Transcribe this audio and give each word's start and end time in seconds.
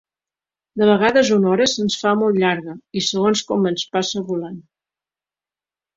De 0.81 0.85
vegades 0.91 1.29
una 1.35 1.51
hora 1.51 1.67
se'ns 1.73 1.99
fa 2.03 2.15
molt 2.21 2.41
llarga 2.45 2.75
i 3.01 3.05
segons 3.11 3.47
com 3.53 3.69
ens 3.73 3.87
passa 3.97 4.25
volant. 4.31 4.61